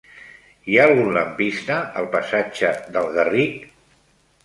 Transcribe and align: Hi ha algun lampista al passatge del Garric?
Hi 0.71 0.77
ha 0.79 0.85
algun 0.91 1.11
lampista 1.17 1.79
al 2.01 2.09
passatge 2.17 2.75
del 2.99 3.15
Garric? 3.21 3.65